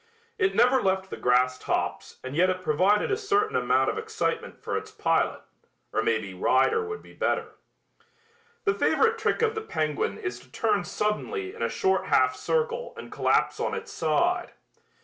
It 0.39 0.55
never 0.55 0.81
left 0.81 1.11
the 1.11 1.15
grass 1.15 1.59
tops 1.59 2.17
and 2.23 2.35
yet 2.35 2.49
it 2.49 2.63
provided 2.63 3.11
a 3.11 3.15
certain 3.15 3.55
amount 3.55 3.87
of 3.87 3.99
excitement 3.99 4.59
for 4.59 4.75
its 4.75 4.89
pilot, 4.89 5.41
or 5.93 6.01
maybe 6.01 6.33
rider 6.33 6.83
would 6.83 7.03
be 7.03 7.13
better. 7.13 7.49
The 8.65 8.73
favorite 8.73 9.19
trick 9.19 9.43
of 9.43 9.53
the 9.53 9.61
penguin 9.61 10.17
is 10.17 10.39
to 10.39 10.51
turn 10.51 10.85
suddenly 10.85 11.53
in 11.53 11.61
a 11.61 11.69
short 11.69 12.07
half 12.07 12.35
circle 12.35 12.95
and 12.97 13.11
collapse 13.11 13.59
on 13.59 13.75
its 13.75 13.91
side. 13.93 14.53